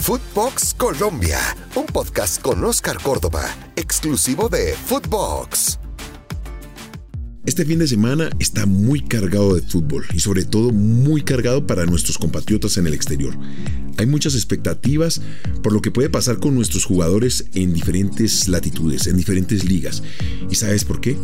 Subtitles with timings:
[0.00, 1.38] Footbox Colombia,
[1.76, 3.44] un podcast con Oscar Córdoba,
[3.76, 5.78] exclusivo de Footbox.
[7.44, 11.84] Este fin de semana está muy cargado de fútbol y sobre todo muy cargado para
[11.84, 13.36] nuestros compatriotas en el exterior.
[13.98, 15.20] Hay muchas expectativas
[15.62, 20.02] por lo que puede pasar con nuestros jugadores en diferentes latitudes, en diferentes ligas.
[20.48, 21.18] ¿Y sabes por qué?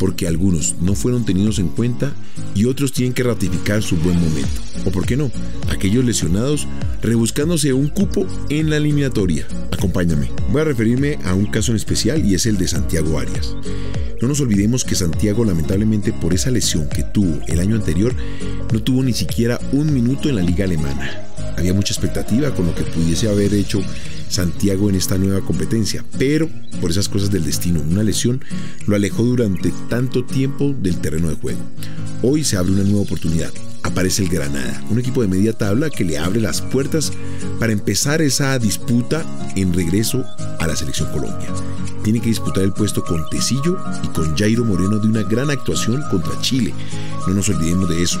[0.00, 2.12] Porque algunos no fueron tenidos en cuenta
[2.56, 4.60] y otros tienen que ratificar su buen momento.
[4.84, 5.30] O por qué no,
[5.68, 6.66] aquellos lesionados
[7.02, 9.46] rebuscándose un cupo en la eliminatoria.
[9.70, 10.30] Acompáñame.
[10.50, 13.54] Voy a referirme a un caso en especial y es el de Santiago Arias.
[14.20, 18.14] No nos olvidemos que Santiago lamentablemente por esa lesión que tuvo el año anterior
[18.72, 21.26] no tuvo ni siquiera un minuto en la liga alemana.
[21.56, 23.82] Había mucha expectativa con lo que pudiese haber hecho
[24.30, 26.48] Santiago en esta nueva competencia, pero
[26.80, 28.42] por esas cosas del destino, una lesión
[28.86, 31.60] lo alejó durante tanto tiempo del terreno de juego.
[32.22, 33.52] Hoy se abre una nueva oportunidad.
[33.82, 37.12] Aparece el Granada, un equipo de media tabla que le abre las puertas
[37.58, 39.24] para empezar esa disputa
[39.56, 40.24] en regreso
[40.58, 41.48] a la selección Colombia
[42.02, 46.02] tiene que disputar el puesto con Tecillo y con Jairo Moreno de una gran actuación
[46.10, 46.72] contra Chile.
[47.26, 48.20] No nos olvidemos de eso.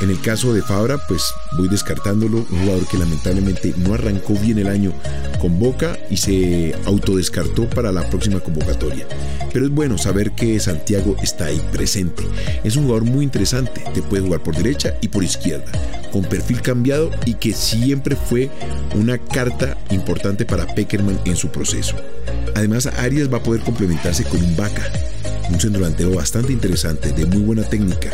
[0.00, 1.22] En el caso de Fabra, pues
[1.58, 4.94] voy descartándolo, un jugador que lamentablemente no arrancó bien el año
[5.40, 9.06] con Boca y se autodescartó para la próxima convocatoria.
[9.52, 12.22] Pero es bueno saber que Santiago está ahí presente.
[12.64, 15.70] Es un jugador muy interesante, te puede jugar por derecha y por izquierda,
[16.10, 18.50] con perfil cambiado y que siempre fue
[18.94, 21.96] una carta importante para Peckerman en su proceso.
[22.54, 24.90] Además, Arias va a poder complementarse con un Vaca,
[25.52, 28.10] un centro delantero bastante interesante, de muy buena técnica.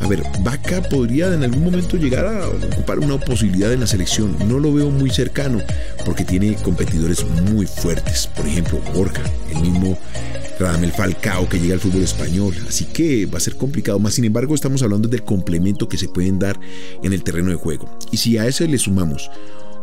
[0.00, 4.36] A ver, Vaca podría en algún momento llegar a ocupar una posibilidad en la selección.
[4.46, 5.60] No lo veo muy cercano
[6.04, 8.26] porque tiene competidores muy fuertes.
[8.26, 9.96] Por ejemplo, Borja, el mismo
[10.58, 12.54] Radamel Falcao que llega al fútbol español.
[12.68, 13.98] Así que va a ser complicado.
[13.98, 16.60] Más sin embargo, estamos hablando del complemento que se pueden dar
[17.02, 17.88] en el terreno de juego.
[18.10, 19.30] Y si a eso le sumamos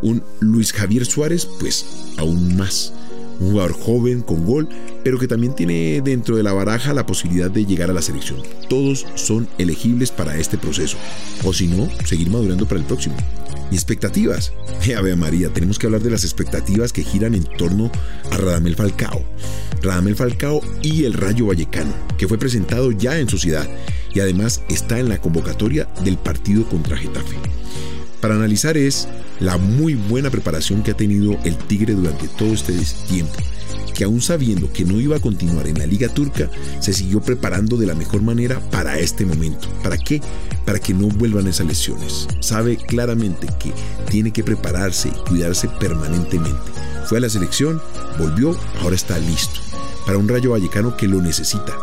[0.03, 1.85] un Luis Javier Suárez, pues
[2.17, 2.93] aún más
[3.41, 4.69] un jugador joven con gol,
[5.03, 8.41] pero que también tiene dentro de la baraja la posibilidad de llegar a la selección.
[8.69, 10.97] Todos son elegibles para este proceso,
[11.43, 13.17] o si no, seguir madurando para el próximo.
[13.71, 14.53] Y expectativas.
[14.97, 17.91] Ave María, tenemos que hablar de las expectativas que giran en torno
[18.31, 19.23] a Radamel Falcao.
[19.81, 23.67] Radamel Falcao y el Rayo Vallecano, que fue presentado ya en sociedad
[24.13, 27.60] y además está en la convocatoria del partido contra Getafe
[28.21, 29.07] para analizar es
[29.39, 32.73] la muy buena preparación que ha tenido el Tigre durante todo este
[33.07, 33.33] tiempo,
[33.95, 36.49] que aún sabiendo que no iba a continuar en la Liga Turca,
[36.79, 39.67] se siguió preparando de la mejor manera para este momento.
[39.83, 40.21] ¿Para qué?
[40.65, 42.27] Para que no vuelvan esas lesiones.
[42.39, 43.73] Sabe claramente que
[44.09, 46.71] tiene que prepararse y cuidarse permanentemente.
[47.07, 47.81] Fue a la selección,
[48.19, 49.59] volvió, ahora está listo.
[50.05, 51.75] Para un Rayo Vallecano que lo necesita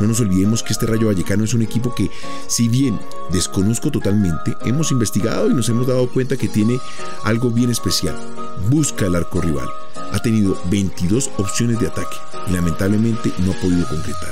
[0.00, 2.10] no nos olvidemos que este Rayo Vallecano es un equipo que,
[2.46, 2.98] si bien
[3.32, 6.78] desconozco totalmente, hemos investigado y nos hemos dado cuenta que tiene
[7.24, 8.16] algo bien especial.
[8.70, 9.68] Busca el arco rival.
[10.12, 12.16] Ha tenido 22 opciones de ataque
[12.48, 14.30] y lamentablemente no ha podido concretar.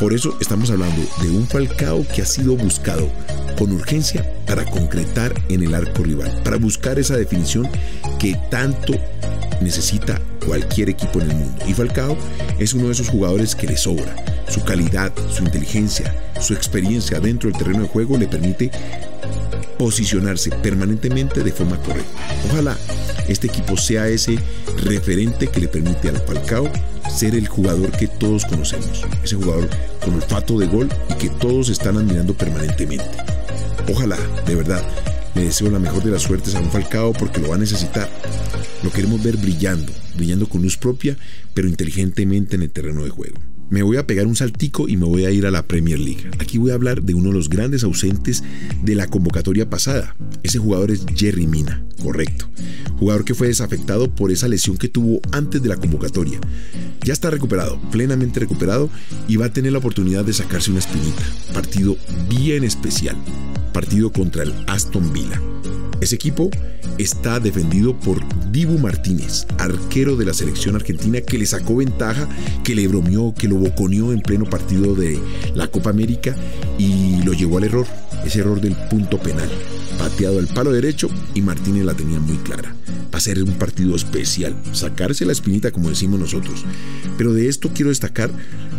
[0.00, 3.10] Por eso estamos hablando de un Falcao que ha sido buscado
[3.58, 7.68] con urgencia para concretar en el arco rival, para buscar esa definición
[8.20, 8.94] que tanto
[9.60, 11.64] necesita cualquier equipo en el mundo.
[11.66, 12.16] Y Falcao
[12.58, 14.14] es uno de esos jugadores que le sobra.
[14.48, 18.70] Su calidad, su inteligencia, su experiencia dentro del terreno de juego le permite
[19.78, 22.10] posicionarse permanentemente de forma correcta.
[22.50, 22.76] Ojalá
[23.28, 24.38] este equipo sea ese
[24.84, 26.70] referente que le permite al Falcao
[27.14, 29.68] ser el jugador que todos conocemos, ese jugador
[30.04, 33.04] con olfato de gol y que todos están admirando permanentemente.
[33.90, 34.82] Ojalá, de verdad,
[35.34, 38.08] le deseo la mejor de las suertes a un Falcao porque lo va a necesitar.
[38.82, 41.16] Lo queremos ver brillando, brillando con luz propia,
[41.54, 43.38] pero inteligentemente en el terreno de juego.
[43.70, 46.30] Me voy a pegar un saltico y me voy a ir a la Premier League.
[46.38, 48.42] Aquí voy a hablar de uno de los grandes ausentes
[48.82, 50.16] de la convocatoria pasada.
[50.42, 52.48] Ese jugador es Jerry Mina, correcto.
[52.98, 56.40] Jugador que fue desafectado por esa lesión que tuvo antes de la convocatoria.
[57.04, 58.88] Ya está recuperado, plenamente recuperado
[59.26, 61.22] y va a tener la oportunidad de sacarse una espinita.
[61.52, 61.96] Partido
[62.28, 63.16] bien especial.
[63.74, 65.42] Partido contra el Aston Villa.
[66.00, 66.50] Ese equipo
[66.98, 72.28] está defendido por Dibu Martínez, arquero de la selección argentina que le sacó ventaja,
[72.64, 75.18] que le bromeó, que lo boconeó en pleno partido de
[75.54, 76.36] la Copa América
[76.76, 77.86] y lo llevó al error,
[78.24, 79.48] ese error del punto penal.
[79.98, 82.74] Pateado al palo derecho y Martínez la tenía muy clara.
[83.12, 86.64] Va a ser un partido especial, sacarse la espinita como decimos nosotros.
[87.16, 88.30] Pero de esto quiero destacar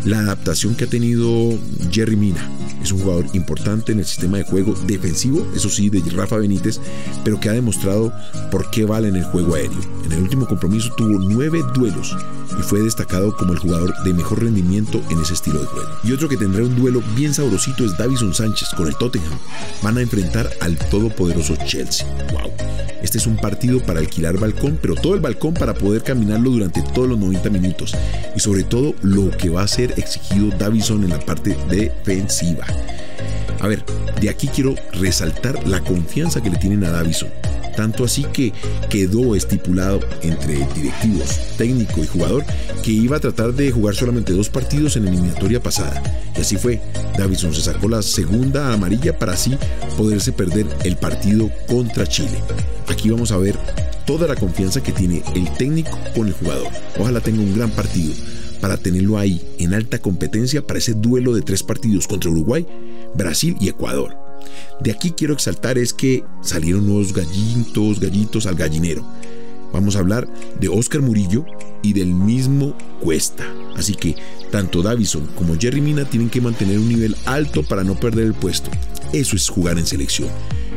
[0.06, 1.57] la adaptación que ha tenido
[1.92, 2.50] Jerry Mina.
[2.81, 6.80] Es un jugador importante en el sistema de juego defensivo, eso sí, de Rafa Benítez,
[7.24, 8.13] pero que ha demostrado
[8.51, 9.80] por qué vale en el juego aéreo.
[10.06, 12.16] En el último compromiso tuvo nueve duelos
[12.57, 15.90] y fue destacado como el jugador de mejor rendimiento en ese estilo de juego.
[16.04, 19.38] Y otro que tendrá un duelo bien sabrosito es Davison Sánchez con el Tottenham.
[19.84, 22.07] Van a enfrentar al todopoderoso Chelsea.
[22.31, 22.51] ¡Wow!
[23.01, 26.81] Este es un partido para alquilar balcón, pero todo el balcón para poder caminarlo durante
[26.81, 27.96] todos los 90 minutos.
[28.36, 32.65] Y sobre todo lo que va a ser exigido Davison en la parte defensiva.
[33.59, 33.83] A ver,
[34.21, 37.30] de aquí quiero resaltar la confianza que le tienen a Davison.
[37.75, 38.51] Tanto así que
[38.89, 42.44] quedó estipulado entre directivos, técnico y jugador
[42.83, 46.01] que iba a tratar de jugar solamente dos partidos en la eliminatoria pasada.
[46.36, 46.81] Y así fue.
[47.18, 49.57] Davison se sacó la segunda amarilla para así
[49.97, 52.44] poderse perder el partido contra Chile.
[52.88, 53.57] Aquí vamos a ver
[54.06, 56.68] toda la confianza que tiene el técnico con el jugador.
[56.97, 58.13] Ojalá tenga un gran partido
[58.61, 62.65] para tenerlo ahí en alta competencia para ese duelo de tres partidos contra Uruguay,
[63.15, 64.15] Brasil y Ecuador.
[64.81, 69.06] De aquí quiero exaltar es que salieron nuevos gallitos, gallitos al gallinero.
[69.73, 70.27] Vamos a hablar
[70.59, 71.45] de Oscar Murillo
[71.83, 73.45] y del mismo Cuesta.
[73.75, 74.15] Así que
[74.51, 78.33] tanto Davison como Jerry Mina tienen que mantener un nivel alto para no perder el
[78.33, 78.71] puesto.
[79.13, 80.29] Eso es jugar en selección.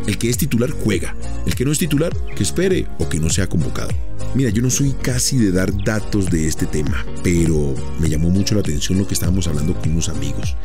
[0.07, 3.31] El que es titular juega, el que no es titular que espere o que no
[3.31, 3.91] sea convocado.
[4.35, 8.55] Mira, yo no soy casi de dar datos de este tema, pero me llamó mucho
[8.55, 10.57] la atención lo que estábamos hablando con unos amigos.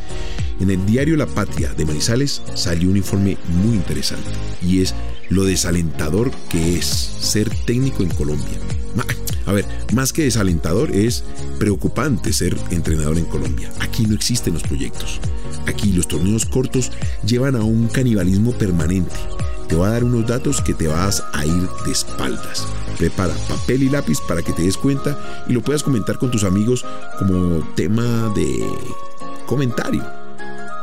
[0.58, 4.30] En el diario La Patria de Manizales salió un informe muy interesante
[4.62, 4.94] y es
[5.28, 8.58] lo desalentador que es ser técnico en Colombia.
[9.44, 11.24] A ver, más que desalentador es
[11.58, 13.70] preocupante ser entrenador en Colombia.
[13.80, 15.20] Aquí no existen los proyectos.
[15.66, 16.90] Aquí los torneos cortos
[17.24, 19.14] llevan a un canibalismo permanente.
[19.68, 22.66] Te voy a dar unos datos que te vas a ir de espaldas.
[22.98, 25.16] Prepara papel y lápiz para que te des cuenta
[25.46, 26.84] y lo puedas comentar con tus amigos
[27.18, 28.66] como tema de
[29.46, 30.04] comentario,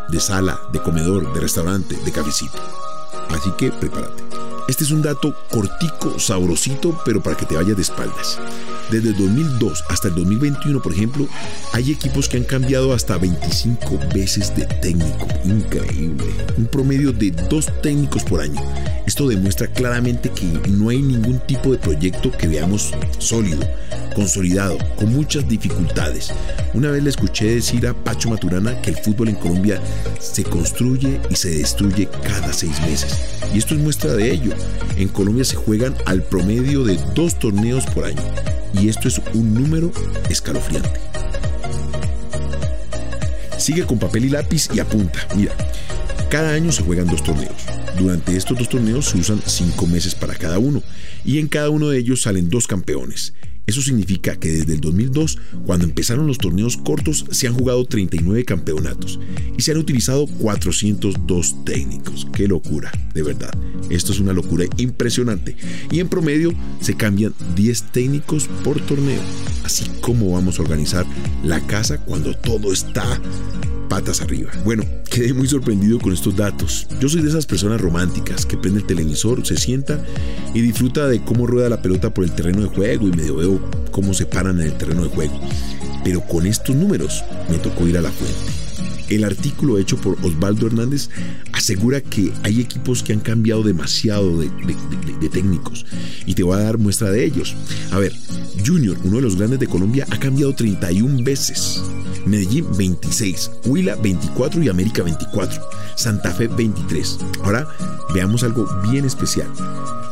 [0.09, 2.57] de sala, de comedor, de restaurante, de cafecito.
[3.29, 4.34] Así que prepárate.
[4.67, 8.39] Este es un dato cortico, sabrosito, pero para que te vayas de espaldas.
[8.91, 11.27] Desde el 2002 hasta el 2021, por ejemplo,
[11.73, 15.27] hay equipos que han cambiado hasta 25 veces de técnico.
[15.43, 16.25] Increíble.
[16.57, 18.61] Un promedio de dos técnicos por año.
[19.05, 23.61] Esto demuestra claramente que no hay ningún tipo de proyecto que veamos sólido,
[24.15, 26.31] consolidado, con muchas dificultades.
[26.73, 29.79] Una vez le escuché decir a Pacho Maturana que el fútbol en Colombia
[30.19, 33.19] se construye y se destruye cada seis meses.
[33.53, 34.54] Y esto es muestra de ello.
[34.97, 38.21] En Colombia se juegan al promedio de dos torneos por año.
[38.73, 39.91] Y esto es un número
[40.29, 40.99] escalofriante.
[43.57, 45.19] Sigue con papel y lápiz y apunta.
[45.35, 45.55] Mira,
[46.29, 47.55] cada año se juegan dos torneos.
[47.97, 50.83] Durante estos dos torneos se usan cinco meses para cada uno
[51.23, 53.33] y en cada uno de ellos salen dos campeones.
[53.67, 58.45] Eso significa que desde el 2002, cuando empezaron los torneos cortos, se han jugado 39
[58.45, 59.19] campeonatos
[59.57, 62.27] y se han utilizado 402 técnicos.
[62.33, 62.91] ¡Qué locura!
[63.13, 63.51] De verdad,
[63.89, 65.55] esto es una locura impresionante.
[65.91, 69.21] Y en promedio se cambian 10 técnicos por torneo.
[69.63, 71.05] Así como vamos a organizar
[71.43, 73.19] la casa cuando todo está
[73.87, 74.51] patas arriba.
[74.63, 76.87] Bueno, quedé muy sorprendido con estos datos.
[76.99, 80.03] Yo soy de esas personas románticas que prende el televisor, se sienta
[80.53, 83.59] y disfruta de cómo rueda la pelota por el terreno de juego y medio veo
[83.91, 85.39] cómo se paran en el terreno de juego.
[86.03, 88.65] Pero con estos números me tocó ir a la fuente.
[89.09, 91.09] El artículo hecho por Osvaldo Hernández
[91.51, 94.49] asegura que hay equipos que han cambiado demasiado de,
[95.29, 95.85] técnicos
[96.25, 97.55] y te voy a dar muestra de ellos.
[97.91, 98.13] A ver,
[98.65, 101.81] Junior, uno de los grandes de Colombia, ha cambiado 31 veces.
[102.25, 105.61] Medellín 26, Huila 24 y América 24,
[105.95, 107.19] Santa Fe 23.
[107.43, 107.67] Ahora
[108.13, 109.47] veamos algo bien especial.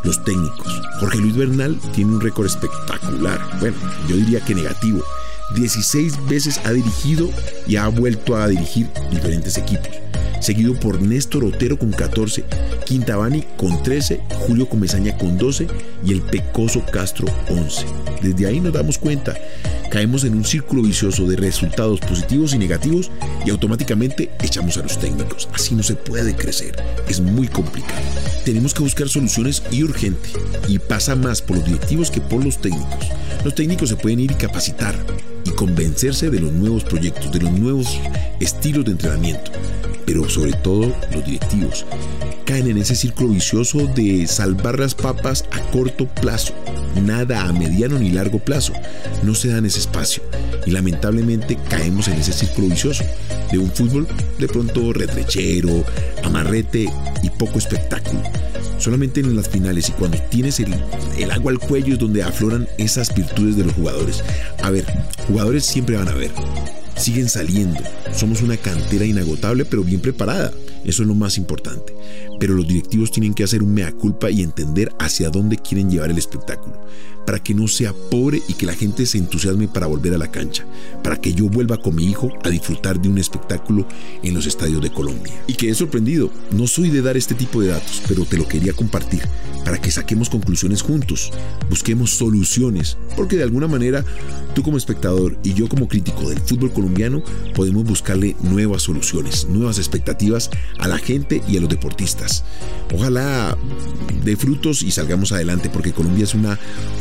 [0.04, 0.82] Los técnicos.
[1.00, 3.40] Jorge Luis Bernal tiene un récord espectacular.
[3.60, 5.02] Bueno, yo diría que negativo
[5.56, 7.30] 16 veces ha dirigido
[7.68, 9.90] y ha vuelto a dirigir diferentes equipos.
[10.42, 12.44] Seguido por Néstor Otero con 14,
[12.86, 15.68] Quintabani con 13, Julio Comesaña con 12
[16.06, 17.86] y el Pecoso Castro 11.
[18.22, 19.36] Desde ahí nos damos cuenta,
[19.94, 23.12] caemos en un círculo vicioso de resultados positivos y negativos
[23.46, 25.48] y automáticamente echamos a los técnicos.
[25.54, 26.76] Así no se puede crecer,
[27.08, 28.02] es muy complicado.
[28.44, 30.30] Tenemos que buscar soluciones y urgente,
[30.68, 33.08] y pasa más por los directivos que por los técnicos.
[33.46, 34.96] Los técnicos se pueden ir y capacitar,
[35.46, 38.00] y convencerse de los nuevos proyectos, de los nuevos
[38.40, 39.52] estilos de entrenamiento.
[40.08, 41.86] Pero sobre todo los directivos
[42.46, 46.56] caen en ese círculo vicioso de salvar las papas a corto plazo,
[47.02, 48.74] nada a mediano ni largo plazo.
[49.24, 50.24] No se dan ese espacio
[50.66, 53.04] y lamentablemente caemos en ese círculo vicioso
[53.52, 54.08] de un fútbol
[54.40, 55.84] de pronto retrechero,
[56.24, 56.88] amarrete
[57.22, 58.22] y poco espectáculo.
[58.80, 60.74] Solamente en las finales y cuando tienes el,
[61.32, 64.24] agua al cuello es donde afloran esas virtudes de los jugadores.
[64.62, 64.86] A ver,
[65.28, 66.32] jugadores siempre van a haber,
[66.98, 67.80] siguen saliendo.
[68.14, 70.52] Somos una cantera inagotable pero bien preparada.
[70.86, 71.96] Eso es lo más importante.
[72.40, 76.12] Pero los directivos tienen que hacer un mea culpa y entender hacia dónde quieren llevar
[76.12, 76.80] el espectáculo,
[77.26, 80.32] para que no sea pobre y que la gente se entusiasme para volver a la
[80.32, 80.66] cancha,
[81.04, 83.88] para que yo vuelva con mi hijo a disfrutar de un espectáculo
[84.24, 85.34] en los estadios de Colombia.
[85.48, 88.48] Y que he sorprendido, no soy de dar este tipo de datos, pero te lo
[88.48, 89.22] quería compartir
[89.64, 91.32] para que saquemos conclusiones juntos,
[91.70, 94.04] busquemos soluciones, porque de alguna manera
[94.54, 97.24] tú como espectador y yo como crítico del fútbol colombiano
[97.56, 100.50] podemos buscarle nuevas soluciones, nuevas expectativas
[100.80, 102.44] a la gente y a los deportistas.
[102.94, 103.58] Ojalá
[104.24, 106.58] de frutos y salgamos adelante porque Colombia es una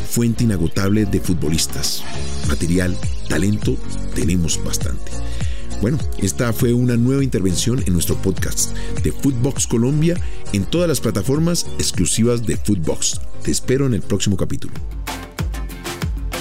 [0.09, 2.03] fuente inagotable de futbolistas.
[2.47, 2.97] Material,
[3.29, 3.77] talento,
[4.15, 5.11] tenemos bastante.
[5.81, 8.71] Bueno, esta fue una nueva intervención en nuestro podcast
[9.03, 10.15] de Footbox Colombia
[10.53, 13.19] en todas las plataformas exclusivas de Footbox.
[13.43, 14.73] Te espero en el próximo capítulo.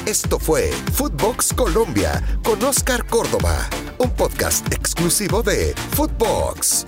[0.06, 6.84] Esto fue Footbox Colombia con Oscar Córdoba, un podcast exclusivo de Footbox.